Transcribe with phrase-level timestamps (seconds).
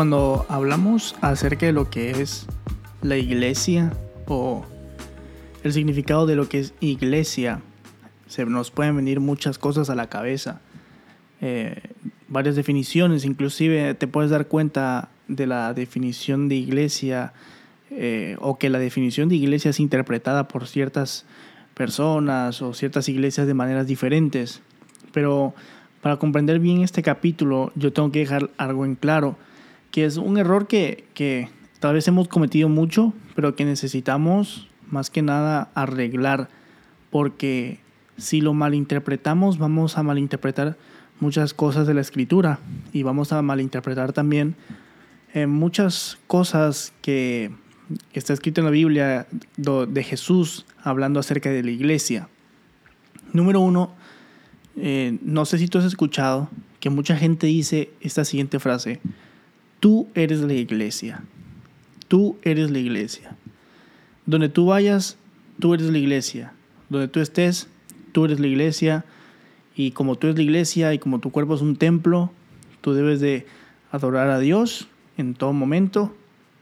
[0.00, 2.46] Cuando hablamos acerca de lo que es
[3.02, 3.92] la iglesia
[4.28, 4.64] o
[5.62, 7.60] el significado de lo que es iglesia,
[8.26, 10.62] se nos pueden venir muchas cosas a la cabeza.
[11.42, 11.82] Eh,
[12.28, 17.34] varias definiciones, inclusive te puedes dar cuenta de la definición de iglesia
[17.90, 21.26] eh, o que la definición de iglesia es interpretada por ciertas
[21.74, 24.62] personas o ciertas iglesias de maneras diferentes.
[25.12, 25.52] Pero
[26.00, 29.36] para comprender bien este capítulo yo tengo que dejar algo en claro,
[29.90, 31.48] que es un error que, que
[31.80, 36.48] tal vez hemos cometido mucho, pero que necesitamos más que nada arreglar,
[37.10, 37.80] porque
[38.16, 40.76] si lo malinterpretamos vamos a malinterpretar
[41.20, 42.58] muchas cosas de la escritura
[42.92, 44.56] y vamos a malinterpretar también
[45.32, 47.50] eh, muchas cosas que
[48.12, 52.28] está escrito en la Biblia de Jesús hablando acerca de la iglesia.
[53.32, 53.94] Número uno,
[54.76, 56.48] eh, no sé si tú has escuchado
[56.80, 59.00] que mucha gente dice esta siguiente frase,
[59.80, 61.22] tú eres la iglesia,
[62.08, 63.36] tú eres la iglesia.
[64.26, 65.16] Donde tú vayas,
[65.58, 66.52] tú eres la iglesia.
[66.88, 67.68] Donde tú estés,
[68.12, 69.04] tú eres la iglesia.
[69.74, 72.30] Y como tú eres la iglesia y como tu cuerpo es un templo,
[72.80, 73.46] tú debes de
[73.90, 76.14] adorar a Dios en todo momento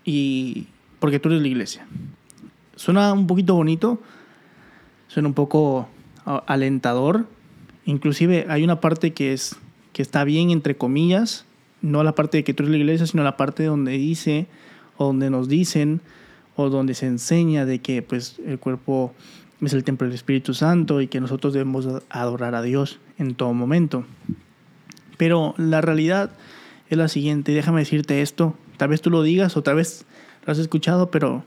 [0.04, 0.68] y
[1.00, 1.86] porque tú eres la iglesia.
[2.76, 4.00] Suena un poquito bonito,
[5.08, 5.88] suena un poco
[6.46, 7.26] alentador.
[7.84, 9.56] Inclusive hay una parte que es
[9.92, 11.44] que está bien entre comillas,
[11.82, 14.46] no la parte de que tú eres la iglesia, sino la parte donde dice
[14.96, 16.00] o donde nos dicen
[16.56, 19.14] o donde se enseña de que pues el cuerpo
[19.60, 23.52] es el templo del Espíritu Santo y que nosotros debemos adorar a Dios en todo
[23.54, 24.04] momento.
[25.16, 26.30] Pero la realidad
[26.90, 30.04] es la siguiente, déjame decirte esto, tal vez tú lo digas o tal vez
[30.46, 31.44] lo has escuchado, pero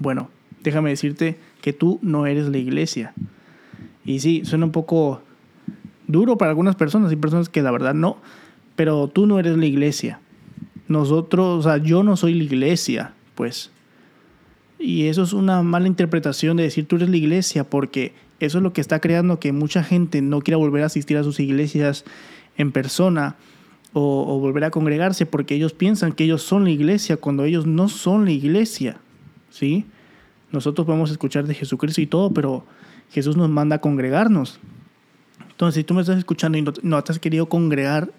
[0.00, 0.30] bueno,
[0.62, 3.14] déjame decirte que tú no eres la iglesia.
[4.04, 5.22] Y sí, suena un poco
[6.06, 8.18] duro para algunas personas, hay personas que la verdad no,
[8.76, 10.20] pero tú no eres la iglesia.
[10.88, 13.70] Nosotros, o sea, yo no soy la iglesia, pues.
[14.78, 18.62] Y eso es una mala interpretación de decir tú eres la iglesia, porque eso es
[18.62, 22.04] lo que está creando que mucha gente no quiera volver a asistir a sus iglesias
[22.56, 23.36] en persona
[23.92, 27.88] o, volver a congregarse porque ellos piensan que ellos son la iglesia cuando ellos no
[27.88, 28.98] son la iglesia.
[29.50, 29.86] ¿Sí?
[30.50, 32.64] Nosotros podemos escuchar de Jesucristo y todo, pero
[33.10, 34.58] Jesús nos manda a congregarnos.
[35.48, 38.12] Entonces, si tú me estás escuchando y no, no te has querido congregar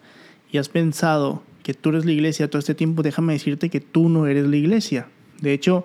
[0.55, 4.07] y has pensado que tú eres la iglesia todo este tiempo, déjame decirte que tú
[4.07, 5.09] no eres la iglesia.
[5.41, 5.83] De hecho,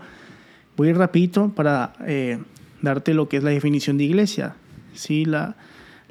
[0.77, 2.39] voy a ir rapidito para eh,
[2.81, 4.55] darte lo que es la definición de iglesia.
[4.95, 5.25] ¿sí?
[5.25, 5.57] La,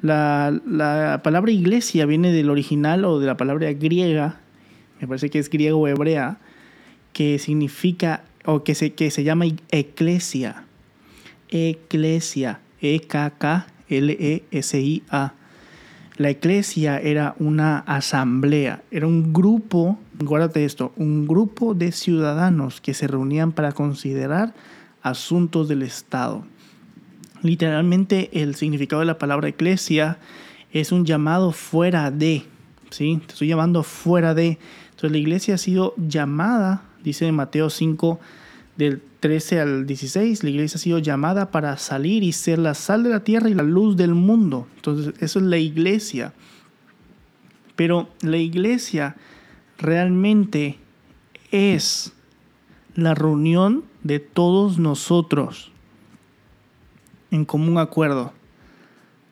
[0.02, 4.40] la, palabra iglesia viene del original o de la palabra griega,
[5.00, 6.36] me parece que es griego o hebrea,
[7.14, 10.64] que significa o que se, que se llama eclesia.
[11.48, 13.70] Eclesia, E-K-K-L-E-S-I-A.
[16.20, 22.92] La eclesia era una asamblea, era un grupo, guárdate esto, un grupo de ciudadanos que
[22.92, 24.52] se reunían para considerar
[25.00, 26.44] asuntos del Estado.
[27.40, 30.18] Literalmente el significado de la palabra eclesia
[30.74, 32.44] es un llamado fuera de,
[32.90, 33.22] ¿sí?
[33.26, 34.58] Te estoy llamando fuera de.
[34.90, 38.20] Entonces la iglesia ha sido llamada, dice Mateo 5,
[38.80, 43.02] del 13 al 16, la iglesia ha sido llamada para salir y ser la sal
[43.02, 44.66] de la tierra y la luz del mundo.
[44.76, 46.32] Entonces, eso es la iglesia.
[47.76, 49.16] Pero la iglesia
[49.78, 50.78] realmente
[51.50, 52.12] es
[52.94, 55.70] la reunión de todos nosotros
[57.30, 58.32] en común acuerdo.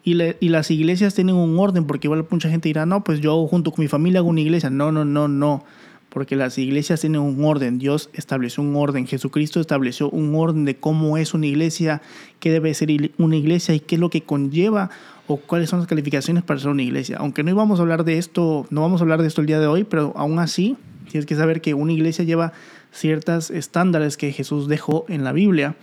[0.04, 3.72] Y, las iglesias tienen un orden, porque igual mucha gente dirá, no, pues yo junto
[3.72, 4.70] con mi familia hago una iglesia.
[4.70, 5.64] No, no, no, no
[6.08, 10.76] porque las iglesias tienen un orden, Dios estableció un orden, Jesucristo estableció un orden de
[10.76, 12.00] cómo es una iglesia,
[12.40, 12.88] qué debe ser
[13.18, 14.90] una iglesia y qué es lo que conlleva
[15.26, 17.18] o cuáles son las calificaciones para ser una iglesia.
[17.18, 19.60] Aunque no íbamos a hablar de esto, no vamos a hablar de esto el día
[19.60, 20.76] de hoy, pero aún así
[21.10, 22.52] tienes que saber que una iglesia lleva
[22.92, 25.76] ciertos estándares que Jesús dejó en la Biblia.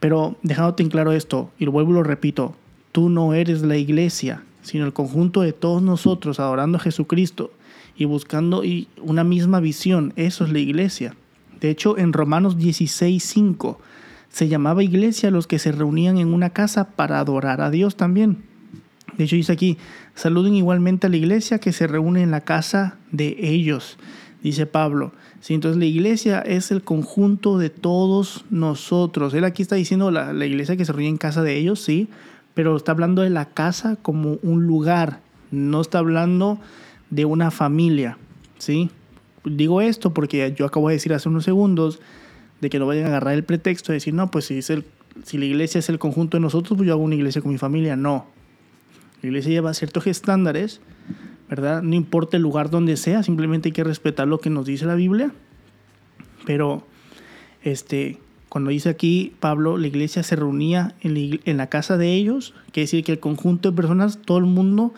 [0.00, 2.56] Pero dejándote en claro esto, y vuelvo y lo repito,
[2.92, 7.52] tú no eres la iglesia, sino el conjunto de todos nosotros adorando a Jesucristo
[7.96, 8.62] y buscando
[9.00, 10.12] una misma visión.
[10.16, 11.14] Eso es la iglesia.
[11.60, 13.78] De hecho, en Romanos 16:5
[14.30, 17.96] se llamaba iglesia a los que se reunían en una casa para adorar a Dios
[17.96, 18.42] también.
[19.16, 19.78] De hecho, dice aquí,
[20.14, 23.96] saluden igualmente a la iglesia que se reúne en la casa de ellos,
[24.42, 25.12] dice Pablo.
[25.40, 29.34] Sí, entonces la iglesia es el conjunto de todos nosotros.
[29.34, 32.08] Él aquí está diciendo la, la iglesia que se reúne en casa de ellos, sí,
[32.54, 35.20] pero está hablando de la casa como un lugar.
[35.50, 36.58] No está hablando
[37.10, 38.18] de una familia,
[38.58, 38.90] ¿sí?
[39.44, 42.00] Digo esto porque yo acabo de decir hace unos segundos
[42.60, 44.84] de que no vayan a agarrar el pretexto de decir, no, pues si, es el,
[45.24, 47.58] si la iglesia es el conjunto de nosotros, pues yo hago una iglesia con mi
[47.58, 47.96] familia.
[47.96, 48.26] No.
[49.20, 50.80] La iglesia lleva ciertos estándares
[51.48, 51.82] ¿verdad?
[51.82, 54.94] No importa el lugar donde sea, simplemente hay que respetar lo que nos dice la
[54.94, 55.32] Biblia.
[56.46, 56.86] Pero,
[57.62, 58.18] este,
[58.54, 63.02] cuando dice aquí Pablo, la iglesia se reunía en la, casa de ellos, quiere decir
[63.02, 64.94] que el conjunto de personas, todo el mundo,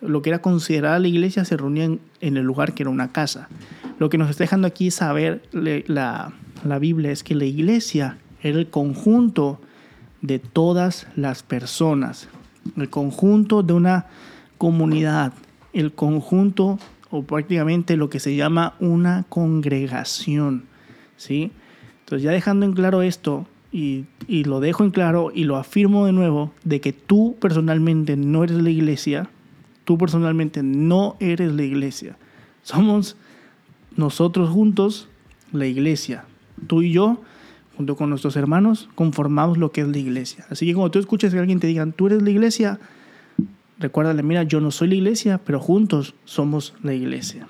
[0.00, 3.48] lo que era considerada la iglesia, se reunía en, el lugar que era una casa.
[3.98, 6.32] Lo que nos está dejando aquí saber la,
[6.64, 9.60] la Biblia es que la iglesia era el conjunto
[10.22, 12.28] de todas las personas,
[12.76, 14.06] el conjunto de una
[14.56, 15.32] comunidad,
[15.72, 16.78] el conjunto
[17.10, 20.66] o prácticamente lo que se llama una congregación,
[21.16, 21.50] ¿sí?
[22.10, 26.06] Entonces ya dejando en claro esto y, y lo dejo en claro y lo afirmo
[26.06, 29.30] de nuevo de que tú personalmente no eres la iglesia,
[29.84, 32.16] tú personalmente no eres la iglesia.
[32.62, 33.16] Somos
[33.96, 35.08] nosotros juntos
[35.52, 36.24] la iglesia.
[36.66, 37.22] Tú y yo,
[37.76, 40.44] junto con nuestros hermanos, conformamos lo que es la iglesia.
[40.50, 42.80] Así que cuando tú escuches que alguien te diga, tú eres la iglesia,
[43.78, 47.46] recuérdale, mira, yo no soy la iglesia, pero juntos somos la iglesia.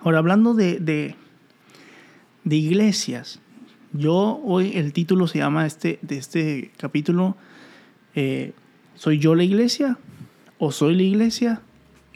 [0.00, 3.40] Ahora, hablando de, de, iglesias,
[3.92, 7.36] yo hoy el título se llama este, de este capítulo,
[8.14, 8.52] eh,
[8.94, 9.98] ¿soy yo la iglesia
[10.58, 11.62] o soy la iglesia?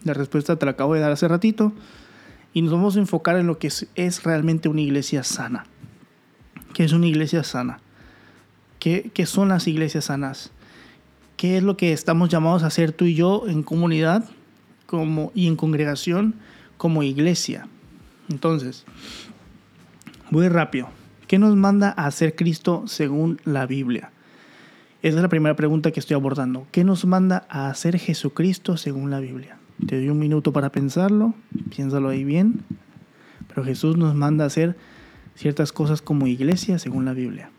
[0.02, 1.72] La respuesta te la acabo de dar hace ratito.
[2.52, 5.66] Y nos vamos a enfocar en lo que es, realmente una iglesia sana.
[6.72, 7.80] ¿Qué es una iglesia sana?
[8.78, 10.52] ¿Qué, ¿Qué son las iglesias sanas?
[11.36, 14.28] qué es lo que estamos llamados a hacer tú y yo en comunidad
[14.86, 16.36] como, y en congregación
[16.76, 17.68] como iglesia.
[18.28, 18.84] Entonces,
[20.30, 20.88] voy rápido.
[21.34, 24.12] ¿Qué nos manda a hacer Cristo según la Biblia?
[25.02, 26.68] Esa es la primera pregunta que estoy abordando.
[26.70, 29.58] ¿Qué nos manda a hacer Jesucristo según la Biblia?
[29.84, 31.34] Te doy un minuto para pensarlo,
[31.74, 32.62] piénsalo ahí bien.
[33.48, 34.76] Pero Jesús nos manda a hacer
[35.34, 37.50] ciertas cosas como iglesia según la Biblia.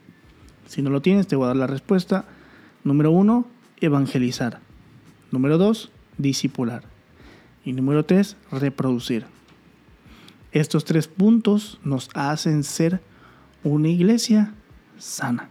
[0.67, 2.23] Si no lo tienes, te voy a dar la respuesta.
[2.85, 3.45] Número uno,
[3.81, 4.61] evangelizar.
[5.31, 6.83] Número dos, discipular.
[7.65, 9.25] Y número tres, reproducir.
[10.53, 13.01] Estos tres puntos nos hacen ser
[13.65, 14.53] una iglesia
[14.97, 15.49] sana.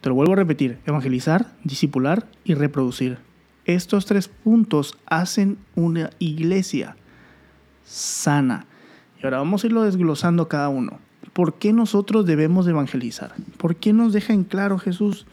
[0.00, 3.18] Te lo vuelvo a repetir, evangelizar, discipular y reproducir.
[3.64, 6.96] Estos tres puntos hacen una iglesia
[7.84, 8.66] sana.
[9.20, 11.00] Y ahora vamos a irlo desglosando cada uno.
[11.32, 13.34] ¿Por qué nosotros debemos evangelizar?
[13.56, 15.26] ¿Por qué nos deja en claro Jesús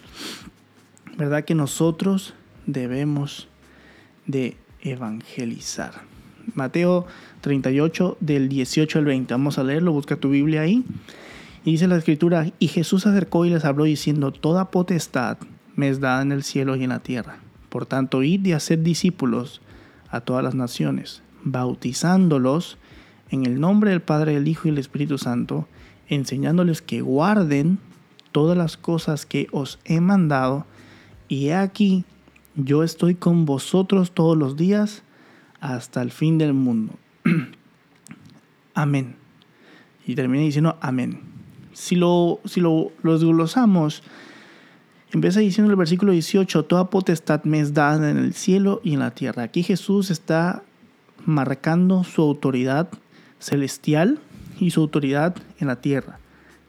[1.20, 1.44] ¿verdad?
[1.44, 2.34] Que nosotros
[2.66, 3.50] debemos
[4.26, 6.09] de evangelizar.
[6.56, 7.06] Mateo
[7.42, 9.34] 38 del 18 al 20.
[9.34, 10.84] Vamos a leerlo, busca tu Biblia ahí.
[11.66, 15.38] Y dice la escritura, y Jesús se acercó y les habló diciendo, toda potestad
[15.76, 17.40] me es dada en el cielo y en la tierra.
[17.70, 19.62] Por tanto, id y haced discípulos
[20.10, 22.78] a todas las naciones, bautizándolos
[23.30, 25.68] en el nombre del Padre, del Hijo y del Espíritu Santo,
[26.08, 27.78] enseñándoles que guarden
[28.32, 30.66] todas las cosas que os he mandado,
[31.28, 32.06] y aquí,
[32.56, 35.04] yo estoy con vosotros todos los días
[35.60, 36.94] hasta el fin del mundo.
[38.74, 39.16] amén.
[40.06, 41.22] Y termina diciendo amén.
[41.74, 44.04] Si lo, si lo, desglosamos,
[45.12, 49.00] empieza diciendo el versículo 18, toda potestad me es dada en el cielo y en
[49.00, 49.44] la tierra.
[49.44, 50.64] Aquí Jesús está
[51.26, 52.90] marcando su autoridad
[53.40, 54.20] celestial
[54.60, 56.20] y su autoridad en la tierra.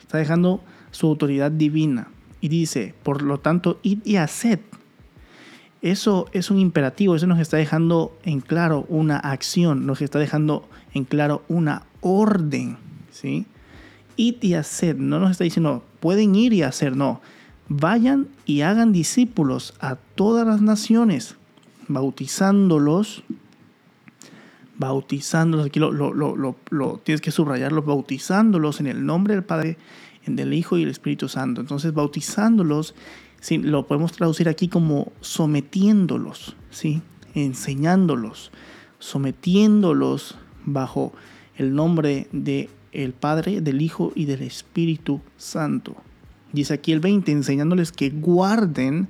[0.01, 2.09] Está dejando su autoridad divina.
[2.41, 4.61] Y dice, por lo tanto, id y haced.
[5.83, 10.69] Eso es un imperativo, eso nos está dejando en claro una acción, nos está dejando
[10.93, 12.77] en claro una orden,
[13.11, 13.47] ¿sí?
[14.17, 17.23] Id y haced, no nos está diciendo, pueden ir y hacer, no.
[17.69, 21.37] Vayan y hagan discípulos a todas las naciones,
[21.89, 23.23] bautizándolos,
[24.77, 29.79] bautizándolos, aquí lo, lo, lo, lo tienes que subrayarlo, bautizándolos en el nombre del Padre,
[30.27, 31.61] del Hijo y el Espíritu Santo.
[31.61, 32.95] Entonces, bautizándolos,
[33.63, 37.03] lo podemos traducir aquí como sometiéndolos, ¿sí?
[37.35, 38.51] enseñándolos,
[38.99, 41.13] sometiéndolos bajo
[41.57, 45.95] el nombre de el Padre, del Hijo y del Espíritu Santo.
[46.53, 49.09] Dice aquí el 20, enseñándoles que guarden,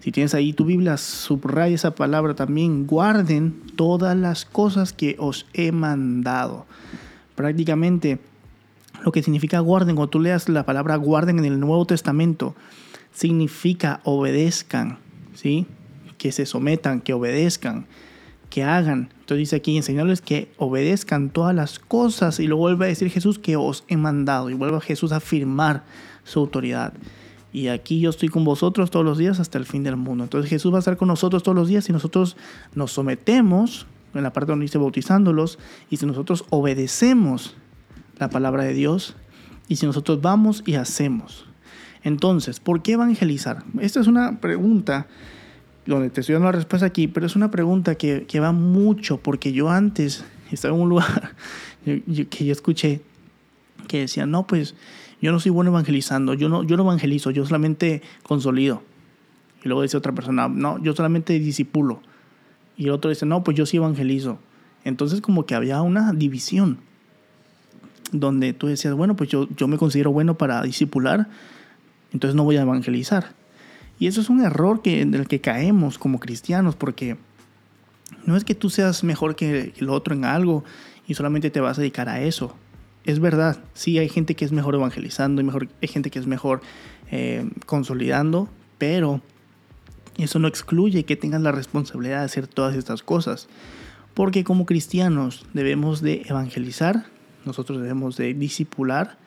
[0.00, 5.46] si tienes ahí tu Biblia, subraya esa palabra también, guarden todas las cosas que os
[5.54, 6.66] he mandado.
[7.34, 8.18] Prácticamente
[9.02, 12.54] lo que significa guarden, cuando tú leas la palabra guarden en el Nuevo Testamento,
[13.12, 14.98] significa obedezcan,
[15.34, 15.66] ¿sí?
[16.18, 17.86] Que se sometan, que obedezcan,
[18.50, 19.10] que hagan.
[19.20, 23.38] Entonces dice aquí, enseñarles que obedezcan todas las cosas y luego vuelve a decir Jesús
[23.38, 25.84] que os he mandado y vuelve a Jesús a afirmar
[26.24, 26.92] su autoridad.
[27.52, 30.24] Y aquí yo estoy con vosotros todos los días hasta el fin del mundo.
[30.24, 32.36] Entonces Jesús va a estar con nosotros todos los días y nosotros
[32.74, 35.58] nos sometemos, en la parte donde dice bautizándolos,
[35.90, 37.56] y si nosotros obedecemos
[38.18, 39.16] la palabra de Dios
[39.68, 41.51] y si nosotros vamos y hacemos.
[42.04, 43.64] Entonces, ¿por qué evangelizar?
[43.80, 45.06] Esta es una pregunta
[45.86, 49.18] donde te estoy dando la respuesta aquí, pero es una pregunta que, que va mucho,
[49.18, 51.34] porque yo antes estaba en un lugar
[51.84, 53.00] que yo escuché
[53.88, 54.74] que decía, no, pues
[55.20, 58.82] yo no soy bueno evangelizando, yo no, yo no evangelizo, yo solamente consolido.
[59.64, 62.00] Y luego dice otra persona, no, yo solamente disipulo.
[62.76, 64.38] Y el otro dice, no, pues yo sí evangelizo.
[64.84, 66.78] Entonces como que había una división
[68.10, 71.28] donde tú decías, bueno, pues yo, yo me considero bueno para disipular,
[72.12, 73.34] entonces no voy a evangelizar.
[73.98, 77.16] Y eso es un error que, en el que caemos como cristianos, porque
[78.26, 80.64] no es que tú seas mejor que el otro en algo
[81.06, 82.56] y solamente te vas a dedicar a eso.
[83.04, 86.26] Es verdad, sí hay gente que es mejor evangelizando, y mejor, hay gente que es
[86.26, 86.62] mejor
[87.10, 89.20] eh, consolidando, pero
[90.18, 93.48] eso no excluye que tengas la responsabilidad de hacer todas estas cosas.
[94.14, 97.06] Porque como cristianos debemos de evangelizar,
[97.44, 99.18] nosotros debemos de disipular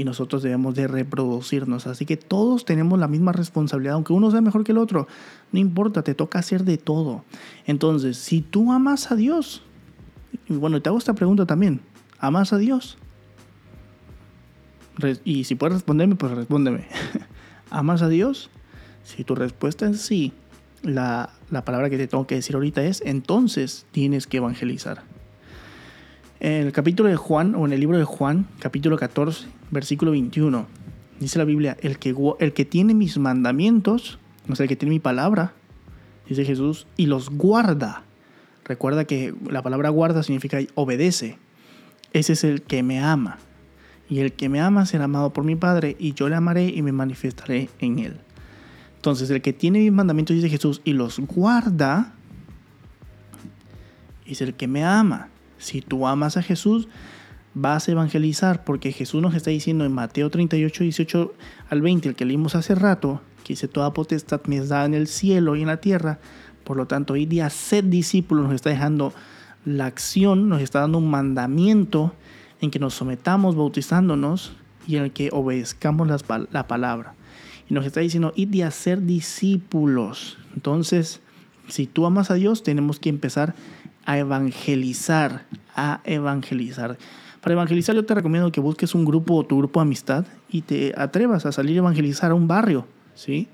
[0.00, 1.86] y nosotros debemos de reproducirnos.
[1.86, 5.06] Así que todos tenemos la misma responsabilidad, aunque uno sea mejor que el otro.
[5.52, 7.22] No importa, te toca hacer de todo.
[7.66, 9.62] Entonces, si tú amas a Dios,
[10.48, 11.82] y bueno, te hago esta pregunta también,
[12.18, 12.96] ¿amas a Dios?
[15.22, 16.86] Y si puedes responderme, pues respóndeme.
[17.70, 18.48] ¿Amas a Dios?
[19.04, 20.32] Si tu respuesta es sí,
[20.82, 25.02] la, la palabra que te tengo que decir ahorita es, entonces tienes que evangelizar.
[26.40, 30.66] En el capítulo de Juan, o en el libro de Juan, capítulo 14, versículo 21,
[31.18, 34.94] dice la Biblia, el que, el que tiene mis mandamientos, o sea, el que tiene
[34.94, 35.52] mi palabra,
[36.28, 38.04] dice Jesús, y los guarda.
[38.64, 41.38] Recuerda que la palabra guarda significa obedece.
[42.12, 43.38] Ese es el que me ama.
[44.08, 46.82] Y el que me ama será amado por mi Padre, y yo le amaré y
[46.82, 48.16] me manifestaré en él.
[48.96, 52.12] Entonces, el que tiene mis mandamientos, dice Jesús, y los guarda,
[54.26, 55.28] es el que me ama.
[55.58, 56.88] Si tú amas a Jesús,
[57.54, 61.34] vas a evangelizar, porque Jesús nos está diciendo en Mateo 38, 18
[61.68, 64.94] al 20, el que leímos hace rato, que dice, toda potestad me es dada en
[64.94, 66.18] el cielo y en la tierra,
[66.64, 69.12] por lo tanto, hoy día ser discípulos nos está dejando
[69.64, 72.14] la acción, nos está dando un mandamiento
[72.60, 74.52] en que nos sometamos bautizándonos
[74.86, 76.08] y en el que obedezcamos
[76.50, 77.14] la palabra.
[77.68, 80.38] Y nos está diciendo, id a ser discípulos.
[80.54, 81.20] Entonces,
[81.68, 83.54] si tú amas a Dios, tenemos que empezar
[84.04, 86.98] a evangelizar, a evangelizar.
[87.40, 90.62] Para evangelizar yo te recomiendo que busques un grupo o tu grupo de amistad y
[90.62, 93.48] te atrevas a salir a evangelizar a un barrio, ¿sí?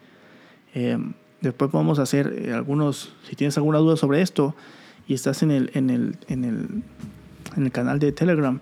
[0.75, 4.57] Em, después podemos hacer eh, algunos, si tienes alguna duda sobre esto
[5.07, 6.69] y estás en el, en el, en el,
[7.57, 8.59] en el canal de Telegram,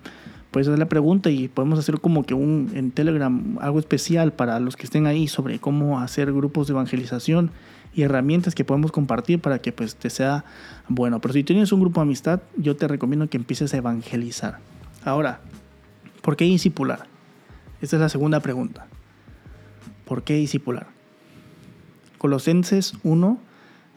[0.51, 4.59] puedes hacer la pregunta y podemos hacer como que un en Telegram algo especial para
[4.59, 7.49] los que estén ahí sobre cómo hacer grupos de evangelización
[7.95, 10.45] y herramientas que podemos compartir para que pues te sea
[10.87, 11.19] bueno.
[11.19, 14.59] Pero si tienes un grupo de amistad, yo te recomiendo que empieces a evangelizar.
[15.05, 15.39] Ahora,
[16.23, 17.05] ¿por qué discipular?
[17.79, 18.87] Esta es la segunda pregunta.
[20.03, 20.87] ¿Por qué discipular?
[22.17, 23.39] Colosenses 1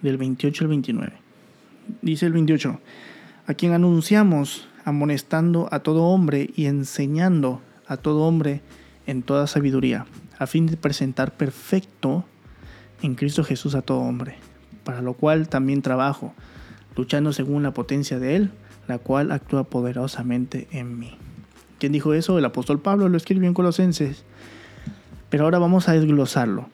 [0.03, 1.13] del 28 al 29.
[2.03, 2.79] Dice el 28,
[3.47, 8.61] a quien anunciamos amonestando a todo hombre y enseñando a todo hombre
[9.07, 10.05] en toda sabiduría,
[10.39, 12.27] a fin de presentar perfecto
[13.01, 14.37] en Cristo Jesús a todo hombre,
[14.85, 16.35] para lo cual también trabajo,
[16.97, 18.51] luchando según la potencia de Él,
[18.89, 21.17] la cual actúa poderosamente en mí.
[21.79, 22.39] ¿Quién dijo eso?
[22.39, 24.25] El apóstol Pablo lo escribió en Colosenses.
[25.31, 26.69] Pero ahora vamos a desglosarlo.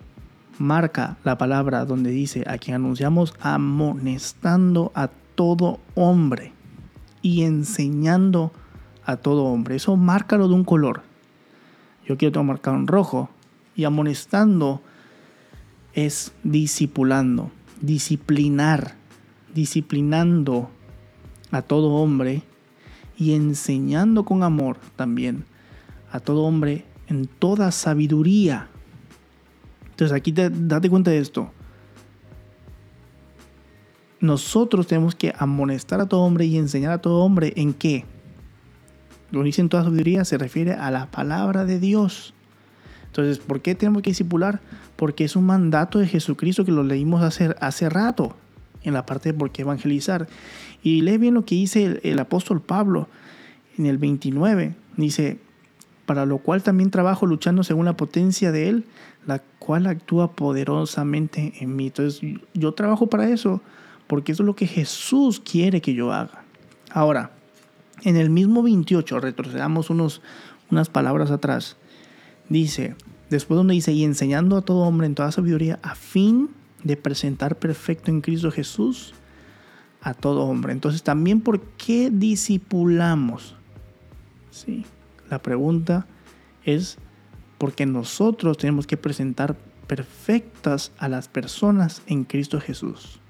[0.59, 6.52] Marca la palabra donde dice a quien anunciamos amonestando a todo hombre
[7.21, 8.52] y enseñando
[9.04, 9.76] a todo hombre.
[9.76, 11.02] Eso márcalo de un color.
[12.06, 13.28] Yo quiero marcar un rojo.
[13.76, 14.80] Y amonestando
[15.94, 18.94] es discipulando, disciplinar,
[19.52, 20.71] disciplinando
[21.54, 22.42] a todo hombre
[23.16, 25.44] y enseñando con amor también
[26.11, 28.68] a todo hombre en toda sabiduría.
[29.90, 31.52] Entonces aquí te, date cuenta de esto.
[34.18, 38.04] Nosotros tenemos que amonestar a todo hombre y enseñar a todo hombre en qué.
[39.30, 42.34] Lo dice en toda sabiduría se refiere a la palabra de Dios.
[43.06, 44.61] Entonces, ¿por qué tenemos que discipular?
[44.96, 48.34] Porque es un mandato de Jesucristo que lo leímos hace, hace rato
[48.85, 50.29] en la parte de por qué evangelizar.
[50.83, 53.09] Y lee bien lo que dice el, apóstol Pablo
[53.76, 54.75] en el 29.
[54.97, 55.38] Dice,
[56.07, 58.85] para lo cual también trabajo luchando según la potencia de Él,
[59.26, 61.87] la cual actúa poderosamente en mí.
[61.87, 62.21] Entonces
[62.53, 63.62] yo trabajo para eso,
[64.07, 66.45] porque eso es lo que Jesús quiere que yo haga.
[66.91, 67.33] Ahora,
[68.03, 70.21] en el mismo 28, retrocedamos unos,
[70.71, 71.76] unas palabras atrás,
[72.50, 72.95] dice,
[73.31, 76.50] después donde dice, y enseñando a todo hombre en toda sabiduría, a fin
[76.85, 79.14] de presentar perfecto en Cristo Jesús
[80.00, 80.73] a todo hombre.
[80.73, 83.57] Entonces, también, ¿por qué discipulamos?
[84.50, 84.85] Sí,
[85.31, 86.07] la pregunta
[86.64, 86.99] es
[87.59, 93.21] porque nosotros tenemos que presentar perfectas a las personas en Cristo Jesús.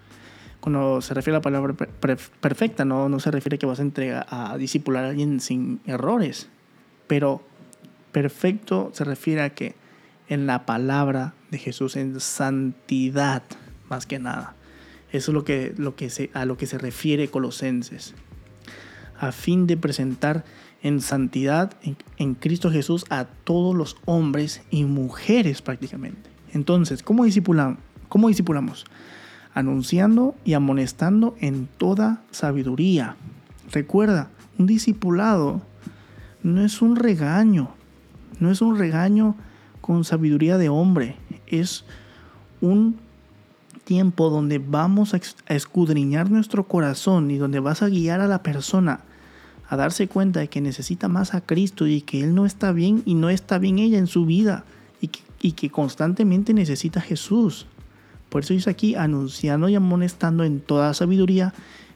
[0.60, 3.82] Cuando se refiere a la palabra perfecta, no, no se refiere a que vas a
[3.82, 6.48] entregar a discipular a alguien sin errores,
[7.06, 7.42] pero
[8.12, 9.74] perfecto se refiere a que
[10.28, 13.42] en la palabra de Jesús, en santidad,
[13.88, 14.54] más que nada.
[15.12, 18.14] Eso es lo que, lo que se, a lo que se refiere Colosenses.
[19.18, 20.44] A fin de presentar
[20.84, 21.72] en santidad
[22.18, 26.30] en, Cristo Jesús a todos los hombres y mujeres prácticamente.
[26.52, 27.78] Entonces, ¿cómo, discipulan,
[28.08, 28.84] ¿cómo discipulamos?
[29.54, 33.16] Anunciando y amonestando en toda sabiduría.
[33.72, 35.62] Recuerda, un discipulado
[36.42, 37.74] no es un regaño,
[38.38, 39.36] no es un regaño
[39.84, 41.14] con sabiduría de hombre,
[41.46, 41.84] es
[42.62, 42.96] un
[43.84, 45.20] tiempo donde vamos a
[45.54, 49.00] escudriñar nuestro corazón y donde vas a guiar a la persona
[49.68, 53.02] a darse cuenta de que necesita más a Cristo y que Él no está bien
[53.04, 54.64] y no está bien ella en su vida
[55.42, 57.66] y que, constantemente necesita Jesús.
[58.30, 61.52] Por eso dice aquí, anunciando y amonestando en toda sabiduría.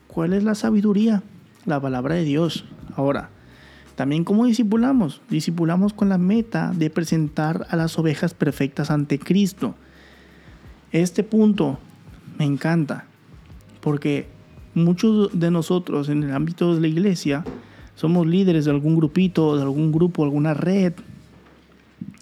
[0.09, 1.23] ¿Cuál es la sabiduría?
[1.65, 2.67] La palabra de Dios.
[2.97, 3.31] Ahora,
[3.99, 5.23] también cómo discipulamos.
[5.29, 9.75] Discipulamos con la meta de presentar a las ovejas perfectas ante Cristo.
[10.93, 11.81] Este punto
[12.39, 13.07] me encanta
[13.81, 14.29] porque
[14.75, 17.45] muchos de nosotros en el ámbito de la iglesia
[17.97, 20.93] somos líderes de algún grupito, de algún grupo, alguna red,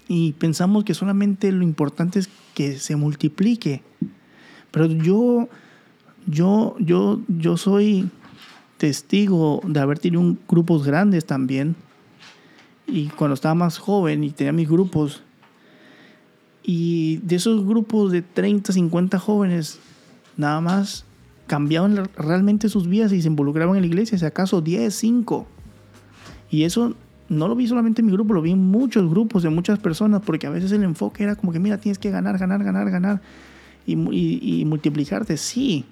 [0.08, 3.82] y pensamos que solamente lo importante es que se multiplique.
[4.70, 5.50] Pero yo,
[6.26, 8.08] yo, yo, yo soy
[8.78, 11.76] testigo de haber tenido grupos grandes también.
[12.86, 15.22] Y cuando estaba más joven y tenía mis grupos,
[16.62, 19.78] y de esos grupos de 30, 50 jóvenes,
[20.36, 21.04] nada más
[21.46, 25.46] cambiaban realmente sus vidas y se involucraban en la iglesia, si acaso 10, 5.
[26.50, 26.94] Y eso
[27.28, 30.22] no lo vi solamente en mi grupo, lo vi en muchos grupos de muchas personas,
[30.24, 33.20] porque a veces el enfoque era como que, mira, tienes que ganar, ganar, ganar, ganar
[33.86, 35.84] y, y, multiplicarte, sí,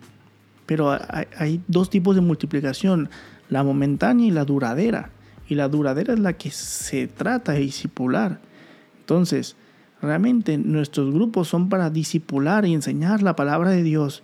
[0.66, 0.98] pero
[1.36, 3.10] hay, dos tipos de multiplicación,
[3.48, 5.10] la momentánea y la duradera.
[5.48, 8.40] Y la duradera es la que se trata de disipular.
[9.00, 9.56] Entonces,
[10.00, 14.22] realmente nuestros grupos son para disipular y enseñar la palabra de Dios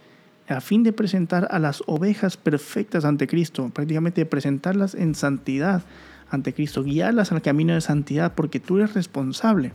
[0.49, 5.83] a fin de presentar a las ovejas perfectas ante Cristo, prácticamente presentarlas en santidad
[6.29, 9.73] ante Cristo, guiarlas al camino de santidad, porque tú eres responsable.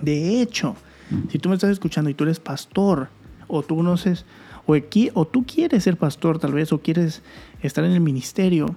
[0.00, 0.76] De hecho,
[1.30, 3.08] si tú me estás escuchando y tú eres pastor,
[3.48, 4.24] o tú conoces,
[4.66, 7.22] o, tú quieres ser pastor tal vez, o quieres
[7.62, 8.76] estar en el ministerio,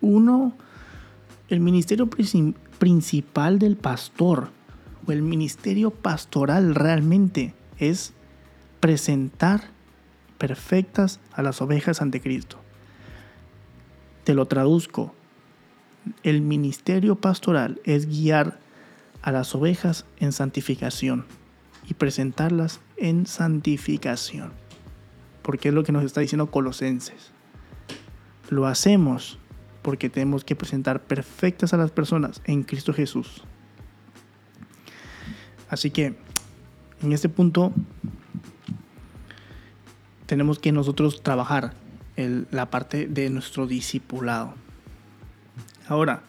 [0.00, 0.56] uno,
[1.48, 4.48] el ministerio principal del pastor,
[5.06, 8.12] o el ministerio pastoral realmente es
[8.80, 9.70] presentar
[10.38, 12.58] perfectas a las ovejas ante Cristo.
[14.24, 15.14] Te lo traduzco.
[16.22, 18.58] El ministerio pastoral es guiar
[19.20, 21.26] a las ovejas en santificación
[21.88, 24.52] y presentarlas en santificación.
[25.50, 27.32] Porque es lo que nos está diciendo Colosenses.
[28.50, 29.36] Lo hacemos
[29.82, 33.42] porque tenemos que presentar perfectas a las personas en Cristo Jesús.
[35.68, 36.14] Así que
[37.02, 37.72] en este punto
[40.26, 41.74] tenemos que nosotros trabajar
[42.14, 44.54] la parte de nuestro discipulado.
[45.88, 46.22] Ahora,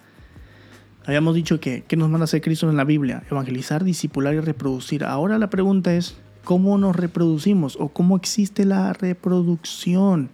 [1.05, 3.21] habíamos dicho que, ¿qué nos manda a hacer Cristo en la Biblia?
[3.29, 5.03] Evangelizar, discipular y reproducir.
[5.03, 10.29] Ahora la pregunta es, ¿cómo nos reproducimos o cómo existe la reproducción?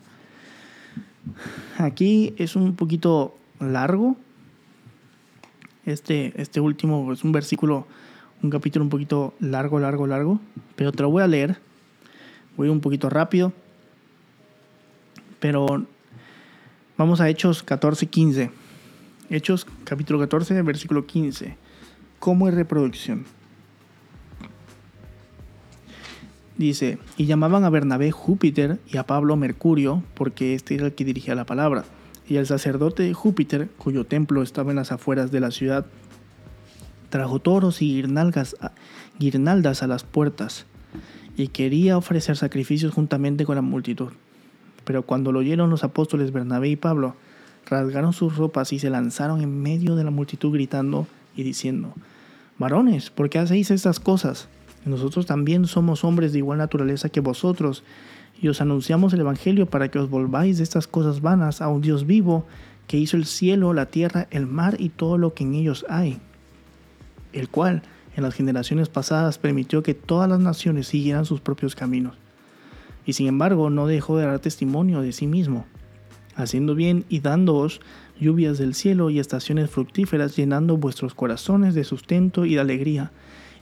[1.77, 4.15] Aquí es un poquito largo.
[5.85, 7.87] Este, este último es un versículo,
[8.43, 10.39] un capítulo un poquito largo, largo, largo,
[10.75, 11.59] pero te lo voy a leer
[12.57, 13.53] Voy un poquito rápido.
[15.39, 15.85] Pero
[16.97, 18.49] vamos a Hechos 14, 15.
[19.29, 21.55] Hechos capítulo 14, versículo 15.
[22.19, 23.25] ¿Cómo es reproducción?
[26.57, 31.05] Dice, y llamaban a Bernabé Júpiter y a Pablo Mercurio, porque este era el que
[31.05, 31.85] dirigía la palabra.
[32.27, 35.85] Y el sacerdote Júpiter, cuyo templo estaba en las afueras de la ciudad,
[37.09, 40.65] trajo toros y guirnaldas a las puertas
[41.37, 44.09] y quería ofrecer sacrificios juntamente con la multitud.
[44.83, 47.15] Pero cuando lo oyeron los apóstoles Bernabé y Pablo,
[47.67, 51.93] rasgaron sus ropas y se lanzaron en medio de la multitud gritando y diciendo,
[52.57, 54.49] Varones, ¿por qué hacéis estas cosas?
[54.85, 57.83] Nosotros también somos hombres de igual naturaleza que vosotros,
[58.41, 61.81] y os anunciamos el Evangelio para que os volváis de estas cosas vanas a un
[61.81, 62.45] Dios vivo,
[62.87, 66.19] que hizo el cielo, la tierra, el mar y todo lo que en ellos hay,
[67.33, 67.83] el cual,
[68.15, 72.15] en las generaciones pasadas permitió que todas las naciones siguieran sus propios caminos.
[73.05, 75.65] Y sin embargo no dejó de dar testimonio de sí mismo,
[76.35, 77.79] haciendo bien y dándoos
[78.19, 83.11] lluvias del cielo y estaciones fructíferas, llenando vuestros corazones de sustento y de alegría,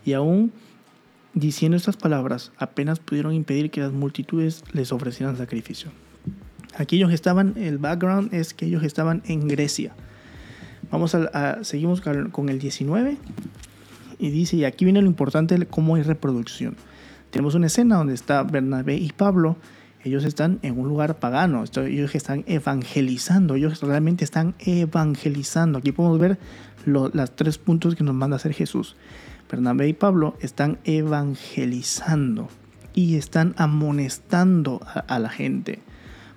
[0.06, 0.54] y aún
[1.36, 5.92] Diciendo estas palabras, apenas pudieron impedir que las multitudes les ofrecieran sacrificio.
[6.78, 9.94] Aquí ellos estaban, el background es que ellos estaban en Grecia.
[10.92, 13.18] Vamos a, seguimos con el 19
[14.18, 16.78] y dice, y aquí viene lo importante cómo hay reproducción.
[17.32, 19.58] Tenemos una escena donde está Bernabé y Pablo,
[20.06, 25.80] ellos están en un lugar pagano, ellos están evangelizando, ellos realmente están evangelizando.
[25.80, 26.38] Aquí podemos ver
[26.86, 28.96] los tres puntos que nos manda a hacer Jesús.
[29.56, 32.50] Bernabé y Pablo están evangelizando
[32.94, 35.80] y están amonestando a la gente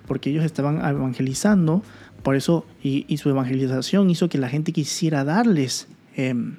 [0.08, 1.82] porque ellos estaban evangelizando,
[2.22, 6.56] por eso, y, su evangelización hizo que la gente quisiera darles em,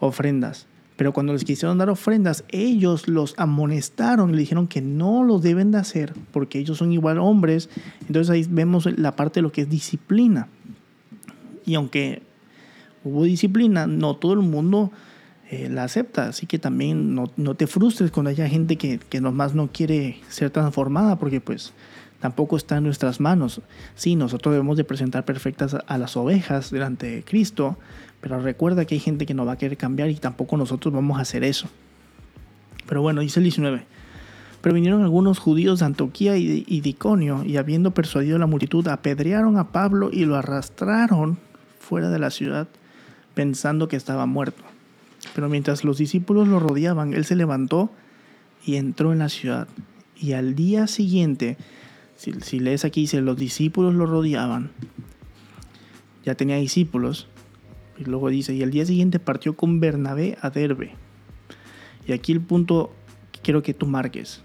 [0.00, 0.66] ofrendas.
[0.96, 5.38] Pero cuando les quisieron dar ofrendas, ellos los amonestaron y le dijeron que no lo
[5.38, 7.68] deben de hacer porque ellos son igual hombres.
[8.06, 10.48] Entonces ahí vemos la parte de lo que es disciplina.
[11.64, 12.22] Y aunque
[13.02, 14.92] hubo disciplina, no todo el mundo
[15.50, 16.28] eh, la acepta.
[16.28, 20.20] Así que también no, no, te frustres cuando haya gente que, que nomás no quiere
[20.28, 21.72] ser transformada porque pues
[22.20, 23.60] tampoco está en nuestras manos.
[23.94, 27.76] Sí, nosotros debemos de presentar perfectas a las ovejas delante de Cristo,
[28.20, 31.18] pero recuerda que hay gente que no va a querer cambiar y tampoco nosotros vamos
[31.18, 31.68] a hacer eso.
[32.86, 33.84] Pero bueno, dice el 19.
[34.62, 38.88] Pero vinieron algunos judíos de Antioquía y, y Diconio, y habiendo persuadido a la multitud,
[38.88, 41.36] apedrearon a Pablo y lo arrastraron
[41.78, 42.66] fuera de la ciudad,
[43.34, 44.64] pensando que estaba muerto.
[45.34, 47.90] Pero mientras los discípulos lo rodeaban, él se levantó
[48.64, 49.68] y entró en la ciudad.
[50.16, 51.56] Y al día siguiente
[52.16, 54.70] si, lees aquí, dice, los discípulos lo rodeaban.
[56.24, 57.28] Ya tenía discípulos.
[57.98, 60.92] Y luego dice, y el día siguiente partió con Bernabé a Derbe.
[62.06, 62.92] Y aquí el punto
[63.32, 64.42] que quiero que tú marques.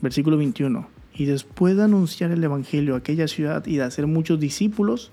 [0.00, 0.88] Versículo 21.
[1.14, 5.12] Y después de anunciar el Evangelio a aquella ciudad y de hacer muchos discípulos,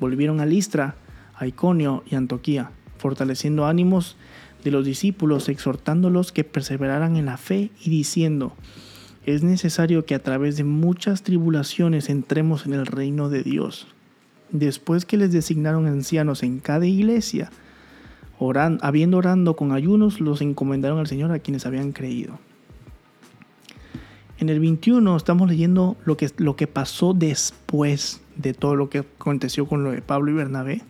[0.00, 0.96] volvieron a Listra,
[1.34, 4.16] a Iconio y Antoquía, fortaleciendo ánimos
[4.64, 8.54] de los discípulos, exhortándolos que perseveraran en la fe y diciendo,
[9.24, 13.88] es necesario que a través de muchas tribulaciones entremos en el reino de Dios.
[14.50, 17.50] Después que les designaron ancianos en cada iglesia,
[18.80, 22.38] habiendo orando con ayunos, los encomendaron al Señor a quienes habían creído.
[24.38, 28.98] En el 21 estamos leyendo lo que, lo que pasó después de todo lo que
[28.98, 30.82] aconteció con lo de Pablo y Bernabé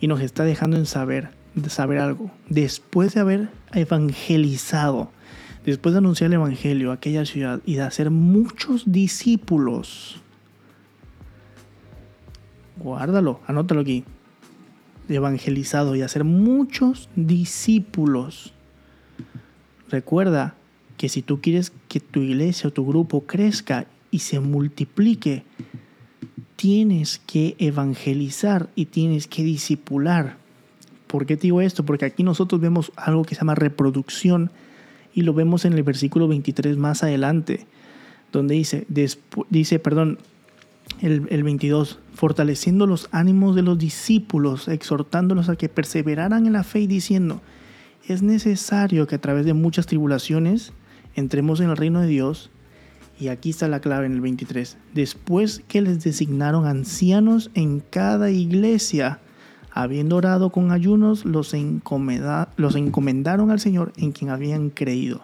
[0.00, 2.30] y nos está dejando en saber, de saber algo.
[2.48, 5.10] Después de haber evangelizado,
[5.64, 10.20] después de anunciar el Evangelio a aquella ciudad y de hacer muchos discípulos,
[12.78, 14.04] guárdalo, anótalo aquí,
[15.08, 18.54] evangelizado y hacer muchos discípulos.
[19.90, 20.54] Recuerda
[20.96, 25.44] que si tú quieres que tu iglesia o tu grupo crezca y se multiplique,
[26.60, 30.36] tienes que evangelizar y tienes que discipular.
[31.06, 31.86] ¿Por qué te digo esto?
[31.86, 34.50] Porque aquí nosotros vemos algo que se llama reproducción
[35.14, 37.66] y lo vemos en el versículo 23 más adelante,
[38.30, 38.86] donde dice,
[39.48, 40.18] dice perdón,
[41.00, 46.62] el, el 22, fortaleciendo los ánimos de los discípulos, exhortándolos a que perseveraran en la
[46.62, 47.40] fe y diciendo,
[48.06, 50.74] es necesario que a través de muchas tribulaciones
[51.14, 52.50] entremos en el reino de Dios.
[53.20, 54.78] Y aquí está la clave en el 23.
[54.94, 59.20] Después que les designaron ancianos en cada iglesia,
[59.70, 61.54] habiendo orado con ayunos, los,
[62.56, 65.20] los encomendaron al Señor en quien habían creído.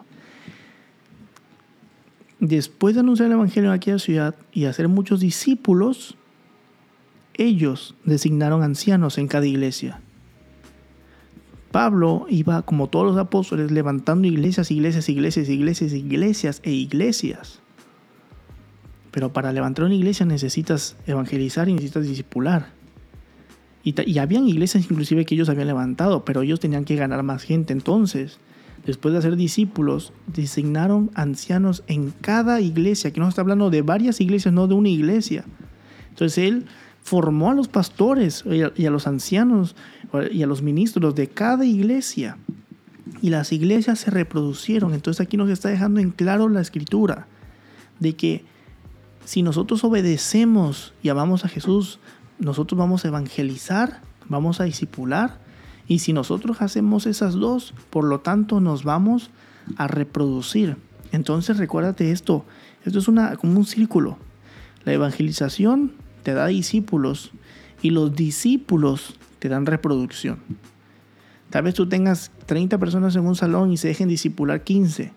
[2.39, 6.15] Después de anunciar el Evangelio en aquella ciudad y hacer muchos discípulos,
[7.33, 10.01] ellos designaron ancianos en cada iglesia.
[11.71, 17.59] Pablo iba, como todos los apóstoles, levantando iglesias, iglesias, iglesias, iglesias, iglesias e iglesias.
[19.17, 22.67] Pero para levantar una iglesia necesitas evangelizar y necesitas discipular.
[23.83, 27.73] Y, habían iglesias inclusive que ellos habían levantado, pero ellos tenían que ganar más gente.
[27.73, 28.37] Entonces,
[28.85, 33.09] después de hacer discípulos, designaron ancianos en cada iglesia.
[33.09, 35.45] Aquí no está hablando de varias iglesias, no de una iglesia.
[36.09, 36.67] Entonces él
[37.01, 39.75] formó a los pastores y a, los ancianos
[40.31, 42.37] y a los ministros de cada iglesia.
[43.23, 44.93] Y las iglesias se reproducieron.
[44.93, 47.25] Entonces aquí nos está dejando en claro la escritura
[47.99, 48.56] de que
[49.27, 51.99] si nosotros obedecemos y amamos a Jesús,
[52.39, 55.41] nosotros vamos a evangelizar, vamos a discipular,
[55.85, 59.29] y si nosotros hacemos esas dos, por lo tanto nos vamos
[59.75, 60.77] a reproducir.
[61.11, 62.45] Entonces recuérdate esto,
[62.85, 64.17] esto es una, como un círculo.
[64.85, 65.91] La evangelización
[66.23, 67.31] te da discípulos
[67.81, 70.39] y los discípulos te dan reproducción.
[71.49, 75.11] Tal vez tú tengas 30 personas en un salón y se dejen discipular 15.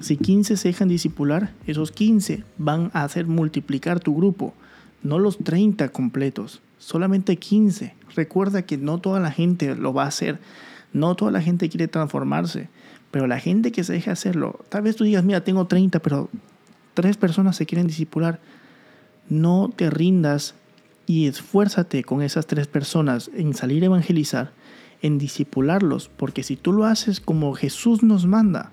[0.00, 4.54] Si 15 se dejan discipular, esos 15 van a hacer multiplicar tu grupo
[5.06, 7.94] no los 30 completos, solamente 15.
[8.14, 10.38] Recuerda que no toda la gente lo va a hacer,
[10.92, 12.68] no toda la gente quiere transformarse,
[13.12, 16.28] Pero la gente que se deje hacerlo, tal vez tú digas, mira, tengo 30, pero
[16.92, 18.40] tres personas se quieren disipular.
[19.30, 20.54] No te rindas
[21.06, 24.52] y esfuérzate con esas tres personas en salir a evangelizar,
[25.02, 28.72] en disipularlos, porque si tú lo haces como Jesús nos manda,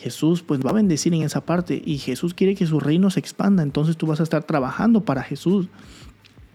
[0.00, 3.20] Jesús pues va a bendecir en esa parte y Jesús quiere que su reino se
[3.20, 5.68] expanda, entonces tú vas a estar trabajando para Jesús,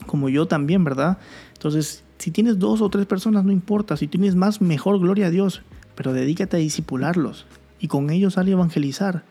[0.08, 1.19] como yo también, ¿verdad?
[1.53, 5.29] Entonces, si tienes dos o tres personas, no importa, si tienes más, mejor, gloria a
[5.29, 5.62] Dios,
[5.93, 7.45] pero dedícate a disipularlos
[7.79, 9.23] y con ellos sale a evangelizar.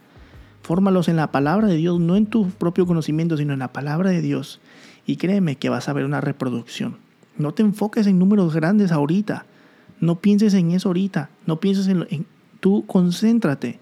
[0.62, 4.11] Fórmalos en la palabra de Dios, no en tu propio conocimiento, sino en la palabra
[4.11, 4.61] de Dios.
[5.07, 6.98] Y créeme que vas a ver una reproducción.
[7.37, 9.44] No te enfoques en números grandes ahorita.
[10.00, 11.31] No pienses en eso ahorita.
[11.46, 12.27] No pienses en, en
[12.61, 13.81] tú concéntrate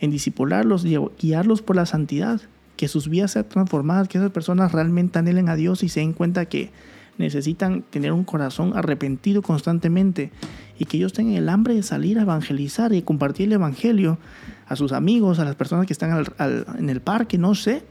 [0.00, 2.40] en disipularlos guiarlos por la santidad,
[2.76, 6.12] que sus vidas sean transformadas, que esas personas realmente anhelen a Dios y se den
[6.12, 6.70] cuenta que
[7.18, 10.30] necesitan tener un corazón arrepentido constantemente
[10.78, 14.18] y que ellos tengan el hambre de salir a evangelizar y compartir el evangelio
[14.66, 17.82] a sus amigos, a las personas que están en el parque, no sé.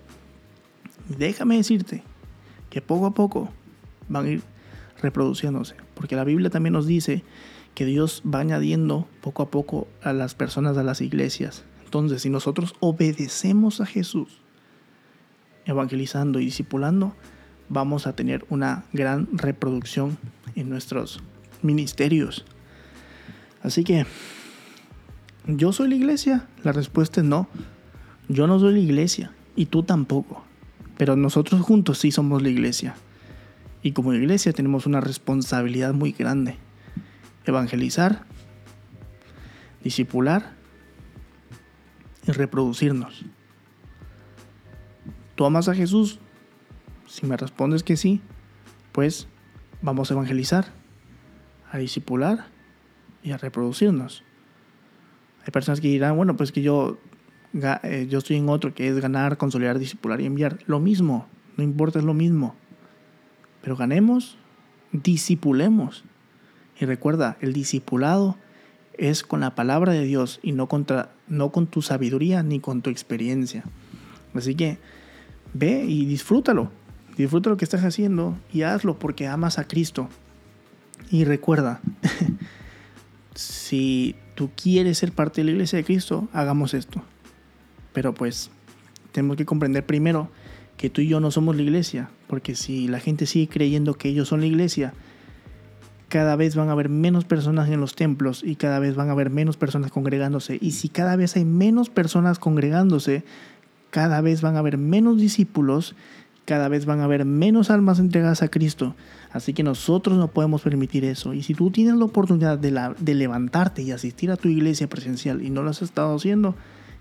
[1.17, 2.03] Déjame decirte
[2.69, 3.49] que poco a poco
[4.09, 4.43] van a ir
[5.01, 7.23] reproduciéndose, porque la Biblia también nos dice
[7.73, 11.63] que Dios va añadiendo poco a poco a las personas a las iglesias.
[11.95, 14.41] Entonces, si nosotros obedecemos a Jesús,
[15.63, 17.15] evangelizando y discipulando,
[17.69, 20.17] vamos a tener una gran reproducción
[20.55, 21.21] en nuestros
[21.62, 22.43] ministerios.
[23.63, 24.05] Así que,
[25.47, 26.49] ¿yo soy la iglesia?
[26.65, 27.47] La respuesta es no.
[28.27, 30.43] Yo no soy la iglesia y tú tampoco.
[30.97, 32.95] Pero nosotros juntos sí somos la iglesia.
[33.84, 36.58] Y como iglesia tenemos una responsabilidad muy grande.
[37.45, 38.25] Evangelizar,
[39.81, 40.54] discipular
[42.27, 43.25] y reproducirnos.
[45.35, 46.19] ¿Tú amas a Jesús?
[47.07, 48.21] Si me respondes que sí,
[48.91, 49.27] pues
[49.81, 50.65] vamos a evangelizar,
[51.71, 52.47] a discipular
[53.21, 54.23] y a reproducirnos.
[55.45, 56.97] Hay personas que dirán, bueno, pues que yo,
[57.83, 60.59] eh, yo estoy en otro que es ganar, consolidar, discipular y enviar.
[60.65, 62.55] Lo mismo, no importa, es lo mismo.
[63.61, 64.38] Pero ganemos,
[64.91, 66.03] discipulemos.
[66.79, 68.38] Y recuerda, el discipulado
[68.97, 72.81] es con la palabra de Dios y no, contra, no con tu sabiduría ni con
[72.81, 73.63] tu experiencia.
[74.34, 74.77] Así que
[75.53, 76.71] ve y disfrútalo.
[77.17, 80.10] Disfruta lo que estás haciendo y hazlo porque amas a Cristo.
[81.12, 81.79] Y recuerda,
[83.36, 87.01] si tú quieres ser parte de la iglesia de Cristo, hagamos esto.
[87.93, 88.51] Pero pues
[89.12, 90.29] tenemos que comprender primero
[90.77, 94.10] que tú y yo no somos la iglesia, porque si la gente sigue creyendo que
[94.10, 94.93] ellos son la iglesia,
[96.15, 99.12] cada vez van a haber menos personas en los templos y cada vez van a
[99.12, 100.58] haber menos personas congregándose.
[100.62, 103.25] Y si cada vez hay menos personas congregándose,
[103.89, 105.93] cada vez van a haber menos discípulos,
[106.45, 108.95] cada vez van a haber menos almas entregadas a Cristo.
[109.34, 111.34] Así que nosotros no podemos permitir eso.
[111.34, 115.41] Y si tú tienes la oportunidad de, de levantarte y asistir a tu iglesia presencial
[115.41, 116.56] y no lo has estado haciendo,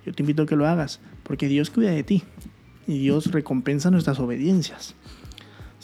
[0.05, 2.24] yo te invito a que lo hagas, porque Dios cuida de ti
[2.88, 4.96] y Dios recompensa nuestras obediencias.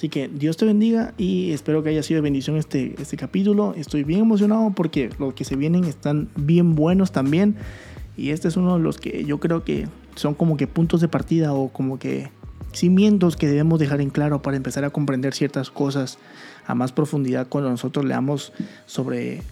[0.00, 3.74] Así que Dios te bendiga y espero que haya sido de bendición este, este capítulo.
[3.76, 7.56] Estoy bien emocionado porque los que se vienen están bien buenos también.
[8.16, 11.08] Y este es uno de los que yo creo que son como que puntos de
[11.08, 12.30] partida o como que
[12.72, 16.16] cimientos que debemos dejar en claro para empezar a comprender ciertas cosas
[16.66, 18.54] a más profundidad cuando nosotros leamos
[18.86, 19.42] sobre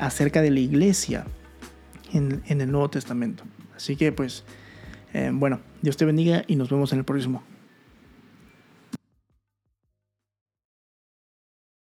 [0.00, 1.26] acerca de la iglesia
[2.14, 3.44] en, en el Nuevo Testamento.
[3.76, 4.44] Así que pues,
[5.12, 7.42] eh, bueno, Dios te bendiga y nos vemos en el próximo.